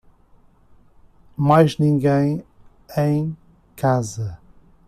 [1.37, 2.43] Mais ninguém
[2.97, 3.37] em
[3.75, 4.39] casa